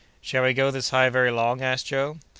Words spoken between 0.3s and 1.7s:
we go this high very long?"